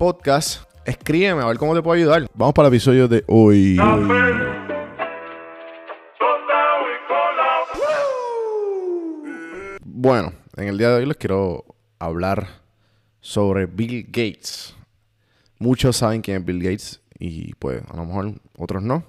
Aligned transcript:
podcast, 0.00 0.62
escríbeme 0.86 1.42
a 1.42 1.44
ver 1.44 1.58
cómo 1.58 1.74
te 1.74 1.82
puedo 1.82 1.94
ayudar. 1.94 2.26
Vamos 2.32 2.54
para 2.54 2.68
el 2.68 2.74
episodio 2.74 3.06
de 3.06 3.22
hoy. 3.26 3.76
Bueno, 9.84 10.32
en 10.56 10.68
el 10.68 10.78
día 10.78 10.88
de 10.88 10.94
hoy 10.94 11.04
les 11.04 11.18
quiero 11.18 11.66
hablar 11.98 12.48
sobre 13.20 13.66
Bill 13.66 14.06
Gates. 14.06 14.74
Muchos 15.58 15.98
saben 15.98 16.22
quién 16.22 16.38
es 16.38 16.44
Bill 16.46 16.62
Gates 16.62 17.02
y 17.18 17.52
pues 17.56 17.82
a 17.86 17.94
lo 17.94 18.06
mejor 18.06 18.40
otros 18.56 18.82
no. 18.82 19.04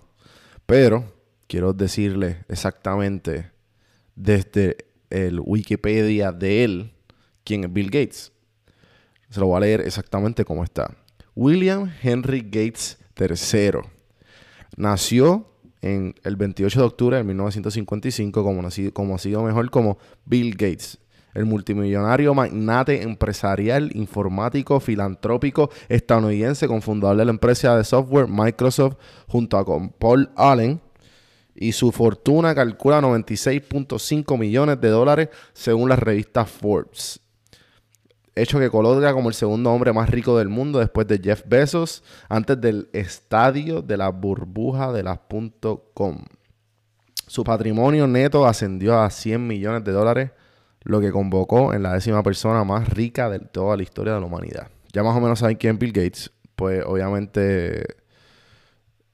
Pero 0.66 1.06
quiero 1.48 1.72
decirles 1.72 2.36
exactamente 2.50 3.50
desde 4.18 4.76
el 5.10 5.40
Wikipedia 5.40 6.34
de 6.34 6.66
él 6.66 6.92
quién 7.46 7.64
es 7.64 7.72
Bill 7.72 7.90
Gates. 7.90 8.34
Se 9.32 9.40
lo 9.40 9.48
voy 9.48 9.58
a 9.58 9.60
leer 9.62 9.82
exactamente 9.82 10.46
como 10.46 10.64
está. 10.64 10.94
William 11.36 11.90
Henry 12.04 12.42
Gates 12.42 13.00
III 13.18 13.80
nació 14.76 15.48
en 15.82 16.14
el 16.24 16.36
28 16.36 16.80
de 16.80 16.86
octubre 16.86 17.18
de 17.18 17.24
1955, 17.24 18.44
como, 18.94 19.16
ha 19.16 19.18
sido 19.18 19.44
mejor 19.44 19.70
como 19.72 19.98
Bill 20.26 20.52
Gates, 20.52 21.00
el 21.34 21.46
multimillonario 21.46 22.34
magnate 22.34 23.04
empresarial, 23.04 23.90
informático, 23.96 24.82
filantrópico 24.82 25.70
estadounidense, 25.88 26.68
cofundador 26.68 27.16
de 27.16 27.26
la 27.26 27.32
empresa 27.32 27.78
de 27.78 27.86
software 27.86 28.28
Microsoft, 28.28 28.98
junto 29.28 29.58
a 29.58 29.66
con 29.66 29.90
Paul 29.90 30.30
Allen, 30.36 30.82
y 31.56 31.72
su 31.72 31.94
fortuna 31.94 32.54
calcula 32.54 33.02
96.5 33.02 34.38
millones 34.38 34.82
de 34.82 34.90
dólares 34.90 35.30
según 35.54 35.88
la 35.88 35.96
revista 35.96 36.46
Forbes. 36.46 37.22
Hecho 38.34 38.60
que 38.60 38.70
coloca 38.70 39.14
como 39.14 39.30
el 39.30 39.36
segundo 39.36 39.72
hombre 39.72 39.92
más 39.92 40.10
rico 40.10 40.38
del 40.38 40.48
mundo 40.48 40.80
después 40.80 41.06
de 41.08 41.20
Jeff 41.20 41.44
Bezos, 41.46 42.04
antes 42.30 42.60
del 42.62 42.90
estadio 42.94 43.82
de 43.82 43.98
la 43.98 44.10
burbuja 44.10 44.94
de 44.94 45.04
las 45.04 45.20
.com. 45.94 46.24
Su 47.28 47.44
patrimonio 47.44 48.08
neto 48.08 48.46
ascendió 48.46 49.00
a 49.00 49.10
100 49.10 49.46
millones 49.46 49.84
de 49.84 49.92
dólares, 49.92 50.32
lo 50.84 51.00
que 51.02 51.12
convocó 51.12 51.74
en 51.74 51.84
la 51.84 51.94
décima 51.94 52.24
persona 52.24 52.64
más 52.64 52.90
rica 52.90 53.30
de 53.30 53.40
toda 53.40 53.78
la 53.78 53.84
historia 53.84 54.14
de 54.14 54.20
la 54.20 54.26
humanidad. 54.26 54.68
Ya 54.94 55.04
más 55.04 55.16
o 55.16 55.22
menos 55.22 55.40
saben 55.40 55.58
quién 55.58 55.76
es 55.76 55.80
Bill 55.80 55.92
Gates. 55.92 56.32
Pues 56.56 56.84
obviamente 56.86 57.86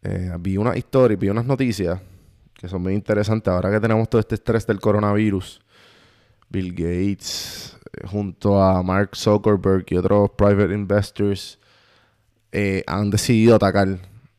eh, 0.03 0.31
vi 0.39 0.57
una 0.57 0.78
historia, 0.78 1.17
vi 1.17 1.29
unas 1.29 1.45
noticias 1.45 1.99
que 2.53 2.67
son 2.67 2.81
muy 2.81 2.94
interesantes. 2.94 3.51
Ahora 3.51 3.72
que 3.72 3.79
tenemos 3.79 4.09
todo 4.09 4.19
este 4.19 4.35
estrés 4.35 4.66
del 4.66 4.79
coronavirus, 4.79 5.61
Bill 6.49 6.72
Gates, 6.73 7.78
junto 8.06 8.62
a 8.62 8.84
Mark 8.84 9.16
Zuckerberg 9.16 9.85
y 9.90 9.97
otros 9.97 10.31
private 10.38 10.74
investors, 10.74 11.59
eh, 12.52 12.84
han 12.88 13.09
decidido 13.09 13.56
atacar 13.56 13.88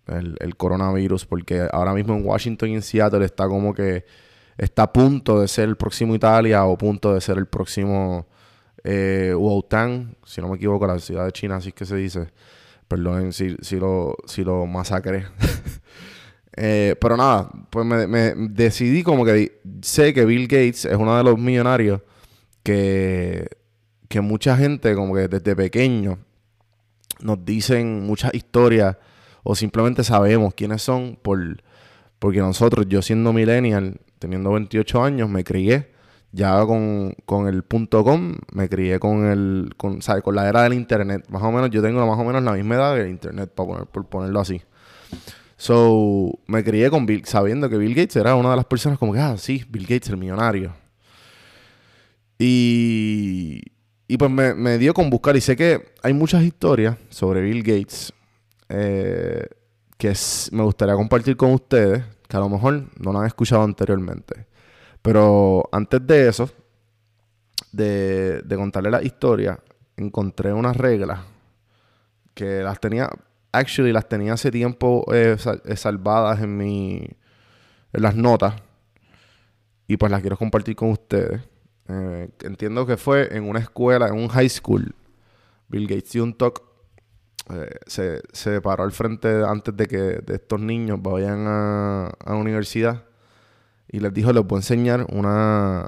el, 0.07 0.37
el 0.39 0.57
coronavirus 0.57 1.27
porque 1.27 1.69
ahora 1.71 1.93
mismo 1.93 2.15
en 2.15 2.25
Washington 2.27 2.71
y 2.71 2.75
en 2.75 2.83
Seattle 2.83 3.25
está 3.25 3.47
como 3.47 3.75
que 3.75 4.05
está 4.57 4.85
a 4.85 4.93
punto 4.93 5.41
de 5.41 5.49
ser 5.49 5.69
el 5.69 5.77
próximo 5.77 6.15
Italia 6.15 6.65
o 6.65 6.77
punto 6.77 7.15
de 7.15 7.21
ser 7.21 7.39
el 7.39 7.47
próximo 7.47 8.27
eh, 8.85 9.35
Wuhan, 9.37 10.17
si 10.25 10.41
no 10.41 10.49
me 10.49 10.57
equivoco, 10.57 10.87
la 10.87 10.99
ciudad 10.99 11.25
de 11.25 11.33
China, 11.33 11.57
así 11.57 11.69
es 11.69 11.75
que 11.75 11.85
se 11.85 11.97
dice. 11.97 12.29
Perdonen 12.87 13.33
si, 13.33 13.57
lo, 13.79 14.17
si 14.27 14.45
lo 14.45 14.67
masacré. 14.67 15.27
Eh, 16.61 16.97
pero 17.01 17.17
nada, 17.17 17.49
pues 17.71 17.87
me, 17.87 18.35
decidí 18.35 19.05
como 19.05 19.25
que 19.25 19.61
sé 19.81 20.13
que 20.13 20.25
Bill 20.25 20.49
Gates 20.49 20.87
es 20.87 20.97
uno 20.97 21.17
de 21.17 21.23
los 21.23 21.39
millonarios 21.39 22.01
que, 22.69 23.49
que 24.09 24.21
mucha 24.21 24.55
gente 24.55 24.95
como 24.95 25.15
que 25.15 25.27
desde 25.27 25.57
pequeño 25.57 26.19
nos 27.21 27.43
dicen 27.43 28.05
muchas 28.05 28.35
historias 28.35 28.99
o 29.43 29.55
simplemente 29.55 30.05
sabemos 30.05 30.53
quiénes 30.53 30.83
son 30.83 31.19
por, 31.23 31.63
porque 32.19 32.41
nosotros, 32.41 32.85
yo 32.87 33.01
siendo 33.01 33.33
millennial, 33.33 33.99
teniendo 34.19 34.53
28 34.53 35.03
años, 35.03 35.31
me 35.31 35.45
crié 35.45 35.93
ya 36.33 36.63
con, 36.67 37.15
con 37.25 37.49
el 37.49 37.63
punto 37.63 38.05
com, 38.05 38.37
me 38.53 38.69
crié 38.69 38.99
con 38.99 39.25
el, 39.25 39.71
con, 39.79 40.03
¿sabes? 40.03 40.23
con 40.23 40.35
la 40.35 40.47
era 40.47 40.65
del 40.65 40.75
internet. 40.75 41.25
Más 41.31 41.43
o 41.43 41.51
menos, 41.51 41.71
yo 41.71 41.81
tengo 41.81 42.07
más 42.07 42.19
o 42.19 42.25
menos 42.25 42.43
la 42.43 42.53
misma 42.53 42.75
edad 42.75 42.97
del 42.97 43.09
internet, 43.09 43.51
para 43.55 43.87
por 43.87 44.05
ponerlo 44.05 44.41
así. 44.41 44.61
So, 45.57 46.39
me 46.47 46.63
crié 46.63 46.91
con 46.91 47.07
Bill, 47.07 47.25
sabiendo 47.25 47.71
que 47.71 47.79
Bill 47.79 47.95
Gates 47.95 48.17
era 48.17 48.35
una 48.35 48.51
de 48.51 48.57
las 48.57 48.67
personas 48.67 48.99
como 48.99 49.15
que, 49.15 49.21
ah, 49.21 49.39
sí, 49.39 49.65
Bill 49.71 49.85
Gates, 49.85 50.11
el 50.11 50.19
millonario. 50.19 50.75
Y, 52.39 53.63
y 54.07 54.17
pues 54.17 54.31
me, 54.31 54.55
me 54.55 54.79
dio 54.79 54.95
con 54.95 55.11
buscar, 55.11 55.37
y 55.37 55.41
sé 55.41 55.57
que 55.57 55.93
hay 56.03 56.13
muchas 56.13 56.43
historias 56.43 56.97
sobre 57.09 57.41
Bill 57.41 57.63
Gates 57.63 58.13
eh, 58.69 59.47
que 59.97 60.15
me 60.53 60.63
gustaría 60.63 60.95
compartir 60.95 61.37
con 61.37 61.53
ustedes, 61.53 62.05
que 62.29 62.37
a 62.37 62.41
lo 62.41 62.49
mejor 62.49 62.85
no 62.99 63.13
lo 63.13 63.19
han 63.19 63.27
escuchado 63.27 63.63
anteriormente. 63.63 64.47
Pero 65.03 65.69
antes 65.73 66.07
de 66.07 66.29
eso, 66.29 66.51
de, 67.73 68.43
de 68.43 68.57
contarle 68.57 68.91
la 68.91 69.03
historia, 69.03 69.59
encontré 69.97 70.53
unas 70.53 70.77
reglas 70.77 71.21
que 72.35 72.63
las 72.63 72.79
tenía, 72.81 73.11
actually 73.51 73.93
las 73.93 74.09
tenía 74.09 74.35
hace 74.35 74.51
tiempo 74.51 75.05
eh, 75.13 75.37
eh, 75.65 75.77
salvadas 75.77 76.41
en 76.41 76.57
mi, 76.57 77.09
en 77.93 78.03
las 78.03 78.15
notas 78.15 78.55
y 79.89 79.97
pues 79.97 80.13
las 80.13 80.21
quiero 80.21 80.37
compartir 80.37 80.77
con 80.77 80.91
ustedes. 80.91 81.43
Eh, 81.89 82.29
entiendo 82.43 82.87
que 82.87 82.97
fue 82.97 83.35
en 83.37 83.49
una 83.49 83.61
escuela, 83.61 84.09
en 84.09 84.15
un 84.15 84.29
high 84.29 84.49
school. 84.49 84.95
Bill 85.69 85.87
Gates 85.87 86.13
dio 86.13 86.25
un 86.25 86.35
talk. 86.35 86.63
se, 87.87 88.21
se, 88.33 88.61
paró 88.61 88.85
al 88.85 88.93
frente 88.93 89.43
antes 89.45 89.75
de 89.77 89.87
que 89.87 89.97
de 89.97 90.35
estos 90.35 90.61
niños 90.61 91.01
vayan 91.01 91.47
a, 91.47 92.07
a 92.09 92.33
la 92.33 92.37
universidad 92.37 93.05
y 93.91 94.01
les 94.01 94.13
dijo, 94.13 94.33
les 94.33 94.47
voy 94.47 94.57
a 94.57 94.61
enseñar 94.61 95.07
una... 95.11 95.87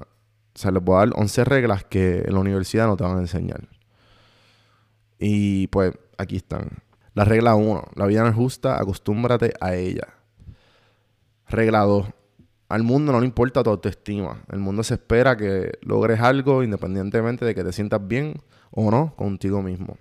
O 0.55 0.58
sea, 0.58 0.70
les 0.70 0.82
voy 0.82 0.97
a 0.97 0.99
dar 1.00 1.11
11 1.14 1.44
reglas 1.44 1.85
que 1.85 2.23
en 2.26 2.35
la 2.35 2.41
universidad 2.41 2.87
no 2.87 2.96
te 2.96 3.05
van 3.05 3.19
a 3.19 3.20
enseñar. 3.20 3.69
Y 5.19 5.69
pues 5.69 5.93
aquí 6.19 6.37
están. 6.37 6.82
La 7.14 7.25
regla 7.25 7.55
1. 7.55 7.88
La 7.94 8.06
vida 8.06 8.23
no 8.23 8.29
es 8.29 8.35
justa, 8.35 8.81
acostúmbrate 8.81 9.53
a 9.61 9.75
ella. 9.75 10.08
Regla 11.46 11.81
2. 11.81 12.06
Al 12.70 12.84
mundo 12.84 13.11
no 13.11 13.19
le 13.19 13.26
importa 13.26 13.64
tu 13.64 13.70
autoestima. 13.70 14.44
El 14.49 14.61
mundo 14.61 14.84
se 14.84 14.94
espera 14.94 15.37
que 15.37 15.72
logres 15.82 16.20
algo 16.20 16.62
independientemente 16.62 17.44
de 17.44 17.52
que 17.52 17.64
te 17.64 17.72
sientas 17.72 18.06
bien 18.06 18.40
o 18.70 18.93
no 18.93 19.12
contigo 19.17 19.61
mismo. 19.61 19.99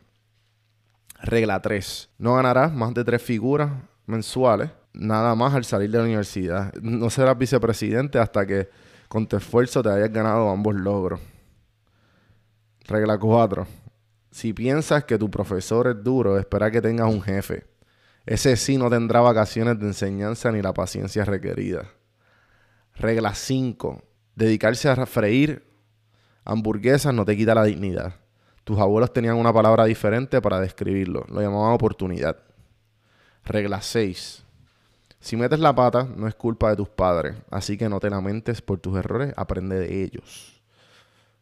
Regla 1.24 1.60
3. 1.64 2.12
No 2.20 2.36
ganarás 2.36 2.72
más 2.72 2.94
de 2.94 3.04
tres 3.04 3.24
figuras 3.24 3.72
mensuales 4.06 4.70
nada 4.94 5.34
más 5.34 5.56
al 5.56 5.66
salir 5.66 5.90
de 5.90 5.98
la 5.98 6.04
universidad. 6.04 6.72
No 6.76 7.10
serás 7.10 7.40
vicepresidente 7.40 8.20
hasta 8.20 8.46
que 8.46 8.70
con 9.08 9.26
tu 9.26 9.36
esfuerzo 9.36 9.82
te 9.82 9.90
hayas 9.90 10.14
ganado 10.14 10.52
ambos 10.52 10.76
logros. 10.76 11.20
Regla 12.88 13.18
4. 13.18 13.66
Si 14.30 14.54
piensas 14.54 15.06
que 15.06 15.18
tu 15.18 15.32
profesor 15.32 15.88
es 15.88 16.04
duro, 16.04 16.38
espera 16.38 16.70
que 16.70 16.84
tengas 16.84 17.12
un 17.12 17.24
jefe. 17.24 17.66
Ese 18.28 18.56
sí 18.58 18.78
no 18.78 18.92
tendrá 18.92 19.22
vacaciones 19.22 19.80
de 19.80 19.88
enseñanza 19.88 20.52
ni 20.52 20.62
la 20.62 20.72
paciencia 20.72 21.26
requerida. 21.26 21.86
Regla 23.00 23.34
5. 23.34 24.04
Dedicarse 24.36 24.90
a 24.90 25.06
freír 25.06 25.66
hamburguesas 26.44 27.14
no 27.14 27.24
te 27.24 27.38
quita 27.38 27.56
la 27.56 27.64
dignidad. 27.64 28.16
Tus 28.66 28.78
abuelos 28.78 29.14
tenían 29.14 29.38
una 29.38 29.54
palabra 29.54 29.86
diferente 29.86 30.42
para 30.42 30.60
describirlo. 30.60 31.26
Lo 31.30 31.42
llamaban 31.42 31.74
oportunidad. 31.74 32.38
Regla 33.46 33.82
6. 33.82 34.44
Si 35.22 35.38
metes 35.38 35.60
la 35.60 35.74
pata, 35.74 36.08
no 36.14 36.28
es 36.28 36.36
culpa 36.36 36.70
de 36.72 36.76
tus 36.76 36.90
padres. 36.90 37.38
Así 37.50 37.78
que 37.78 37.88
no 37.88 38.02
te 38.02 38.10
lamentes 38.10 38.62
por 38.62 38.80
tus 38.80 38.98
errores, 38.98 39.34
aprende 39.38 39.80
de 39.80 40.04
ellos. 40.04 40.62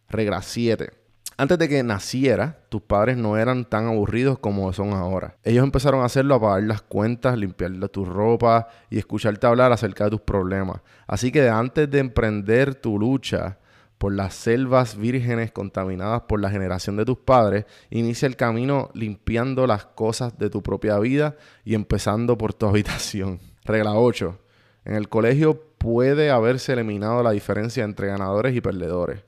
Regla 0.09 0.43
7. 0.43 0.91
Antes 1.39 1.59
de 1.59 1.69
que 1.69 1.83
naciera, 1.83 2.57
tus 2.69 2.81
padres 2.81 3.15
no 3.15 3.37
eran 3.37 3.63
tan 3.63 3.85
aburridos 3.85 4.39
como 4.39 4.73
son 4.73 4.93
ahora. 4.93 5.37
Ellos 5.43 5.63
empezaron 5.63 6.01
a 6.01 6.05
hacerlo 6.05 6.33
a 6.33 6.41
pagar 6.41 6.63
las 6.63 6.81
cuentas, 6.81 7.37
limpiar 7.37 7.71
tu 7.89 8.05
ropa 8.05 8.69
y 8.89 8.97
escucharte 8.97 9.45
hablar 9.45 9.71
acerca 9.71 10.05
de 10.05 10.09
tus 10.09 10.21
problemas. 10.21 10.81
Así 11.05 11.31
que 11.31 11.47
antes 11.47 11.91
de 11.91 11.99
emprender 11.99 12.73
tu 12.73 12.97
lucha 12.97 13.59
por 13.99 14.13
las 14.13 14.33
selvas 14.33 14.97
vírgenes 14.97 15.51
contaminadas 15.51 16.21
por 16.21 16.39
la 16.39 16.49
generación 16.49 16.97
de 16.97 17.05
tus 17.05 17.19
padres, 17.19 17.65
inicia 17.91 18.25
el 18.25 18.35
camino 18.35 18.89
limpiando 18.95 19.67
las 19.67 19.85
cosas 19.85 20.39
de 20.39 20.49
tu 20.49 20.63
propia 20.63 20.97
vida 20.97 21.35
y 21.63 21.75
empezando 21.75 22.35
por 22.35 22.55
tu 22.55 22.65
habitación. 22.67 23.39
Regla 23.63 23.93
8. 23.93 24.39
En 24.85 24.95
el 24.95 25.07
colegio 25.07 25.61
puede 25.77 26.31
haberse 26.31 26.73
eliminado 26.73 27.21
la 27.21 27.29
diferencia 27.29 27.83
entre 27.83 28.07
ganadores 28.07 28.55
y 28.55 28.61
perdedores, 28.61 29.23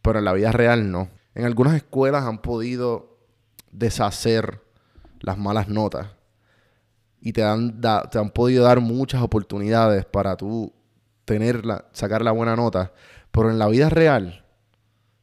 pero 0.00 0.20
en 0.20 0.26
la 0.26 0.32
vida 0.32 0.52
real 0.52 0.92
no. 0.92 1.08
En 1.34 1.44
algunas 1.44 1.74
escuelas 1.74 2.24
han 2.24 2.38
podido 2.38 3.18
deshacer 3.70 4.62
las 5.20 5.38
malas 5.38 5.68
notas 5.68 6.08
y 7.20 7.32
te 7.32 7.42
han, 7.42 7.80
te 7.80 8.18
han 8.18 8.30
podido 8.30 8.64
dar 8.64 8.80
muchas 8.80 9.22
oportunidades 9.22 10.04
para 10.04 10.36
tú 10.36 10.72
sacar 11.92 12.22
la 12.22 12.32
buena 12.32 12.56
nota, 12.56 12.92
pero 13.30 13.50
en 13.50 13.58
la 13.58 13.68
vida 13.68 13.88
real 13.88 14.44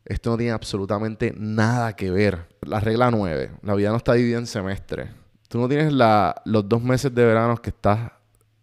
esto 0.06 0.30
no 0.30 0.38
tiene 0.38 0.54
absolutamente 0.54 1.34
nada 1.38 1.96
que 1.96 2.12
ver. 2.12 2.48
La 2.62 2.80
regla 2.80 3.12
9, 3.12 3.52
la 3.62 3.76
vida 3.76 3.90
no 3.90 3.98
está 3.98 4.14
dividida 4.14 4.38
en 4.38 4.48
semestres. 4.48 5.10
Tú 5.50 5.60
no 5.60 5.68
tienes 5.68 5.92
los 5.92 6.70
dos 6.70 6.82
meses 6.82 7.14
de 7.14 7.26
verano 7.26 7.58
que 7.58 7.72
estás, 7.72 8.12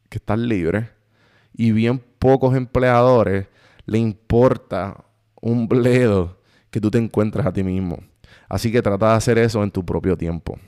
que 0.08 0.19
estás 0.19 0.38
libre 0.38 0.91
y 1.55 1.73
bien 1.73 2.02
pocos 2.19 2.56
empleadores 2.56 3.46
le 3.87 3.99
importa 3.99 5.05
un 5.41 5.69
bledo 5.69 6.38
que 6.75 6.81
tú 6.81 6.91
te 6.91 6.99
encuentres 6.99 7.47
a 7.47 7.53
ti 7.53 7.62
mismo. 7.62 8.00
Así 8.49 8.73
que 8.73 8.82
trata 8.82 9.11
de 9.11 9.15
hacer 9.15 9.38
eso 9.38 9.62
en 9.62 9.71
tu 9.71 9.87
propio 9.87 10.17
tiempo. 10.17 10.59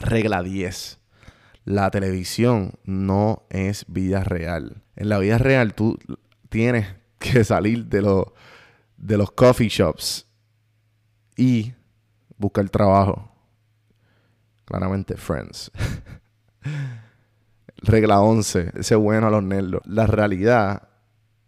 Regla 0.00 0.42
10. 0.42 0.98
La 1.66 1.90
televisión 1.90 2.78
no 2.84 3.42
es 3.50 3.84
vida 3.86 4.24
real. 4.24 4.82
En 4.96 5.10
la 5.10 5.18
vida 5.18 5.36
real 5.36 5.74
tú 5.74 5.98
tienes 6.48 6.86
que 7.18 7.44
salir 7.44 7.84
de, 7.84 8.00
los 8.00 8.24
de 8.96 9.18
los 9.18 9.30
coffee 9.30 9.68
shops 9.68 10.26
y 11.36 11.74
buscar 12.38 12.66
trabajo. 12.70 13.30
Claramente, 14.64 15.18
friends. 15.18 15.70
Regla 17.76 18.22
11. 18.22 18.72
Ese 18.76 18.94
bueno 18.94 19.26
a 19.26 19.30
los 19.30 19.42
nerdos. 19.42 19.82
La 19.84 20.06
realidad 20.06 20.88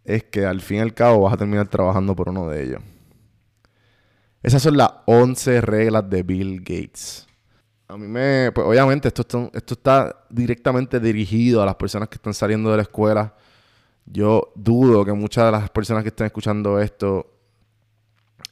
es 0.04 0.24
que 0.24 0.44
al 0.44 0.60
fin 0.60 0.76
y 0.76 0.80
al 0.80 0.92
cabo 0.92 1.22
vas 1.22 1.32
a 1.32 1.38
terminar 1.38 1.68
trabajando 1.68 2.14
por 2.14 2.28
uno 2.28 2.50
de 2.50 2.62
ellos. 2.62 2.82
Esas 4.46 4.62
son 4.62 4.76
las 4.76 4.88
11 5.06 5.60
reglas 5.60 6.08
de 6.08 6.22
Bill 6.22 6.60
Gates. 6.60 7.26
A 7.88 7.96
mí 7.96 8.06
me... 8.06 8.52
Pues 8.54 8.64
obviamente 8.64 9.08
esto, 9.08 9.50
está 9.52 10.24
directamente 10.30 11.00
dirigido 11.00 11.64
a 11.64 11.66
las 11.66 11.74
personas 11.74 12.08
que 12.08 12.14
están 12.14 12.32
saliendo 12.32 12.70
de 12.70 12.76
la 12.76 12.84
escuela. 12.84 13.34
Yo 14.04 14.52
dudo 14.54 15.04
que 15.04 15.12
muchas 15.12 15.46
de 15.46 15.50
las 15.50 15.68
personas 15.70 16.04
que 16.04 16.10
estén 16.10 16.26
escuchando 16.26 16.80
esto 16.80 17.26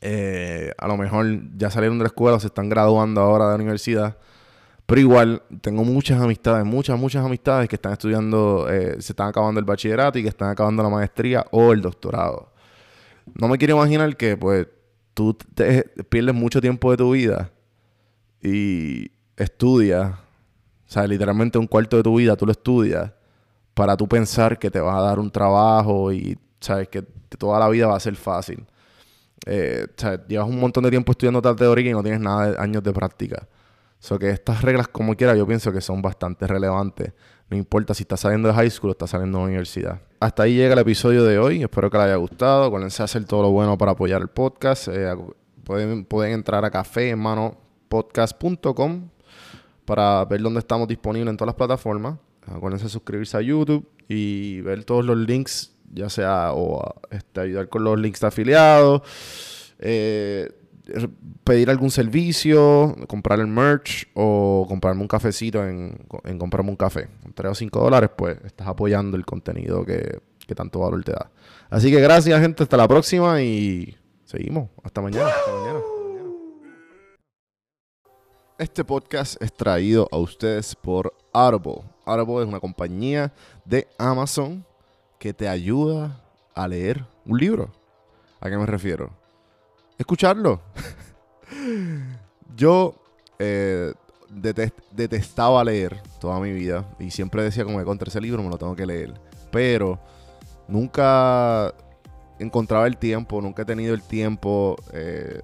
eh, 0.01 0.73
a 0.79 0.89
lo 0.89 0.97
mejor 0.97 1.27
ya 1.57 1.71
salieron 1.71 1.97
de 1.99 2.03
la 2.03 2.09
escuela 2.09 2.39
o 2.39 2.41
se 2.41 2.49
están 2.49 2.69
graduando 2.69 3.21
ahora 3.21 3.45
de 3.45 3.51
la 3.51 3.55
universidad. 3.55 4.19
Pero 4.87 5.01
igual, 5.01 5.45
tengo 5.61 5.85
muchas 5.85 6.21
amistades, 6.21 6.67
muchas, 6.67 6.99
muchas 6.99 7.25
amistades 7.25 7.69
que 7.69 7.77
están 7.77 7.93
estudiando, 7.93 8.67
eh, 8.69 8.97
se 9.01 9.13
están 9.13 9.29
acabando 9.29 9.61
el 9.61 9.65
bachillerato 9.65 10.19
y 10.19 10.25
que 10.25 10.29
están 10.29 10.51
acabando 10.51 10.83
la 10.83 10.89
maestría 10.89 11.47
o 11.53 11.73
el 11.73 11.83
doctorado. 11.83 12.53
No 13.41 13.47
me 13.47 13.59
quiero 13.59 13.77
imaginar 13.77 14.17
que, 14.17 14.37
pues, 14.37 14.67
tú 15.15 15.35
te 15.35 15.85
pierdes 16.09 16.35
mucho 16.35 16.61
tiempo 16.61 16.91
de 16.91 16.97
tu 16.97 17.13
vida 17.13 17.51
y 18.43 19.11
estudias, 19.37 20.11
o 20.13 20.91
sea, 20.91 21.07
literalmente 21.07 21.59
un 21.59 21.67
cuarto 21.67 21.97
de 21.97 22.03
tu 22.03 22.17
vida 22.17 22.37
tú 22.37 22.45
lo 22.47 22.53
estudias 22.53 23.13
para 23.73 23.97
tú 23.97 24.07
pensar 24.07 24.59
que 24.59 24.71
te 24.71 24.81
va 24.81 24.99
a 24.99 25.03
dar 25.03 25.19
un 25.19 25.31
trabajo 25.31 26.13
y 26.13 26.39
sabes 26.61 26.89
que 26.89 27.03
toda 27.03 27.59
la 27.59 27.69
vida 27.69 27.87
va 27.87 27.97
a 27.97 28.01
ser 28.01 28.17
fácil. 28.17 28.65
Eh, 29.47 29.87
sea, 29.97 30.25
llevas 30.27 30.49
un 30.49 30.59
montón 30.59 30.85
de 30.85 30.91
tiempo 30.91 31.13
estudiando 31.13 31.43
tal 31.43 31.57
teoría 31.57 31.91
y 31.91 31.93
no 31.93 32.03
tienes 32.03 32.21
nada 32.21 32.53
de 32.53 32.59
años 32.59 32.83
de 32.83 32.93
práctica. 32.93 33.49
O 34.05 34.07
sea, 34.07 34.19
que 34.19 34.31
estas 34.31 34.63
reglas, 34.63 34.89
como 34.89 35.17
quiera, 35.17 35.35
yo 35.35 35.47
pienso 35.47 35.73
que 35.73 35.81
son 35.81 36.01
bastante 36.03 36.47
relevantes. 36.47 37.13
No 37.51 37.57
importa 37.57 37.95
si 37.95 38.03
estás 38.03 38.21
saliendo 38.21 38.49
de 38.49 38.55
high 38.55 38.71
school 38.71 38.91
o 38.91 38.93
estás 38.93 39.11
saliendo 39.11 39.39
de 39.39 39.45
universidad. 39.45 40.01
Hasta 40.21 40.45
ahí 40.45 40.55
llega 40.57 40.73
el 40.73 40.79
episodio 40.79 41.25
de 41.25 41.39
hoy. 41.39 41.63
Espero 41.63 41.91
que 41.91 41.99
les 41.99 42.07
haya 42.07 42.17
gustado. 42.17 42.65
Acuérdense 42.65 43.03
a 43.03 43.05
hacer 43.05 43.27
todo 43.27 43.43
lo 43.43 43.51
bueno 43.51 43.77
para 43.77 43.93
apoyar 43.93 44.23
el 44.23 44.29
podcast. 44.29 44.89
Eh, 44.89 45.15
pueden, 45.65 46.33
entrar 46.33 46.65
a 46.65 46.71
caféhermanopodcast.com 46.71 49.11
para 49.85 50.25
ver 50.25 50.41
dónde 50.41 50.61
estamos 50.61 50.89
disponibles 50.89 51.29
en 51.31 51.37
todas 51.37 51.49
las 51.49 51.57
plataformas. 51.57 52.17
Acuérdense 52.47 52.85
de 52.85 52.91
suscribirse 52.91 53.37
a 53.37 53.43
YouTube 53.43 53.87
y 54.09 54.63
ver 54.63 54.85
todos 54.85 55.05
los 55.05 55.17
links, 55.17 55.77
ya 55.93 56.09
sea 56.09 56.53
o 56.55 56.95
este, 57.11 57.41
ayudar 57.41 57.69
con 57.69 57.85
los 57.85 58.01
links 58.01 58.21
de 58.21 58.27
afiliados. 58.27 59.03
Eh, 59.79 60.51
pedir 61.45 61.71
algún 61.71 61.91
servicio, 61.91 62.95
comprar 63.07 63.41
el 63.41 63.47
merch 63.47 64.07
o 64.15 64.67
comprarme 64.69 65.03
un 65.03 65.09
cafecito 65.09 65.65
en, 65.67 66.07
comprarme 66.39 66.71
un 66.71 66.77
café. 66.77 67.09
Con 67.23 67.33
3 67.33 67.53
o 67.53 67.55
5 67.55 67.81
dólares, 67.81 68.11
pues 68.17 68.39
estás 68.45 68.67
apoyando 68.67 69.17
el 69.17 69.25
contenido 69.25 69.85
que, 69.85 70.21
que 70.47 70.55
tanto 70.55 70.81
valor 70.81 71.03
te 71.05 71.13
da. 71.13 71.31
Así 71.71 71.91
que 71.91 72.01
gracias, 72.01 72.41
gente. 72.41 72.63
Hasta 72.63 72.77
la 72.77 72.89
próxima 72.89 73.41
y 73.43 73.97
seguimos. 74.25 74.69
Hasta 74.83 75.01
mañana. 75.01 75.29
Hasta 75.29 75.53
mañana. 75.53 75.81
Este 78.57 78.85
podcast 78.85 79.43
es 79.43 79.53
traído 79.53 80.09
a 80.13 80.19
ustedes 80.19 80.77
por 80.77 81.13
Audible. 81.33 81.83
Audible 82.05 82.43
es 82.43 82.49
una 82.49 82.61
compañía 82.61 83.33
de 83.65 83.89
Amazon 83.99 84.65
que 85.19 85.35
te 85.35 85.49
ayuda 85.49 86.21
a 86.55 86.69
leer 86.69 87.05
un 87.27 87.39
libro. 87.39 87.73
¿A 88.41 88.49
qué 88.49 88.57
me 88.57 88.67
refiero? 88.67 89.25
escucharlo. 89.99 90.61
Yo, 92.57 92.95
eh, 93.39 93.93
detestaba 94.93 95.63
leer 95.65 96.01
toda 96.21 96.41
mi 96.41 96.53
vida 96.53 96.85
y 96.99 97.11
siempre 97.11 97.43
decía 97.43 97.65
como 97.65 97.79
que 97.79 97.85
contra 97.85 98.09
ese 98.09 98.21
libro 98.21 98.43
me 98.43 98.49
lo 98.49 98.59
tengo 98.59 98.75
que 98.77 98.87
leer. 98.87 99.15
Pero 99.51 99.99
nunca 100.69 101.73
encontraba 102.39 102.87
el 102.87 102.97
tiempo, 102.97 103.41
nunca 103.41 103.63
he 103.63 103.65
tenido 103.65 103.95
el 103.95 104.03
tiempo. 104.03 104.77
Eh, 104.93 105.41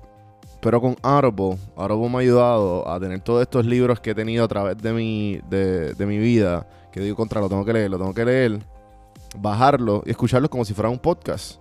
pero 0.61 0.81
con 0.81 0.97
Audible, 1.03 1.57
Audible 1.77 2.09
me 2.11 2.17
ha 2.17 2.21
ayudado 2.21 2.89
a 2.89 3.01
tener 3.01 3.21
todos 3.21 3.43
estos 3.43 3.65
libros 3.65 3.99
que 4.01 4.11
he 4.11 4.15
tenido 4.15 4.45
a 4.45 4.49
través 4.49 4.77
de 4.77 4.93
mi, 4.93 5.41
de, 5.49 5.95
mi 6.07 6.19
vida, 6.19 6.67
que 6.93 7.01
digo 7.01 7.17
contra, 7.17 7.41
lo 7.41 7.49
tengo 7.49 7.65
que 7.65 7.73
leer, 7.73 7.91
lo 7.91 7.99
tengo 7.99 8.13
que 8.13 8.25
leer, 8.25 8.59
bajarlo 9.39 10.03
y 10.05 10.11
escucharlo 10.11 10.51
como 10.51 10.65
si 10.65 10.75
fuera 10.75 10.91
un 10.91 10.99
podcast. 10.99 11.61